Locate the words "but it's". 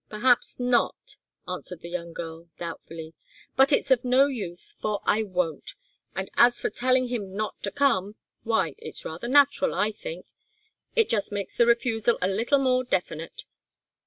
3.55-3.91